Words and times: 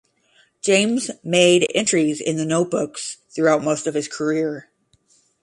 James 0.63 1.11
made 1.23 1.67
entries 1.75 2.19
in 2.19 2.37
the 2.37 2.43
"Notebooks" 2.43 3.17
throughout 3.29 3.63
most 3.63 3.85
of 3.85 3.93
his 3.93 4.07
career. 4.07 4.67